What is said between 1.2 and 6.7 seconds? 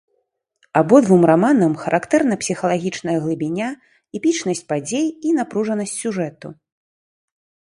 раманам характэрна псіхалагічная глыбіня, эпічнасць падзей, і напружанасць сюжэту.